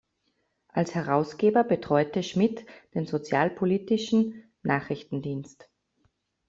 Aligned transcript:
Als 0.69 0.95
Herausgeber 0.95 1.63
betreute 1.63 2.23
Schmidt 2.23 2.65
den 2.95 3.05
"Sozialpolitischen 3.05 4.51
Nachrichtendienst". 4.63 5.69